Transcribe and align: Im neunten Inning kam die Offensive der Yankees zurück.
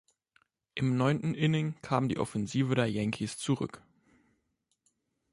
Im 0.73 0.97
neunten 0.97 1.35
Inning 1.35 1.75
kam 1.83 2.09
die 2.09 2.17
Offensive 2.17 2.73
der 2.73 2.87
Yankees 2.87 3.37
zurück. 3.37 3.83